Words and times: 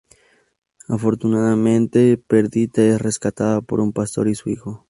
Afortunadamente, 0.87 2.17
Perdita 2.17 2.81
es 2.81 2.99
rescatada 2.99 3.61
por 3.61 3.79
un 3.79 3.93
pastor 3.93 4.29
y 4.29 4.33
su 4.33 4.49
hijo. 4.49 4.79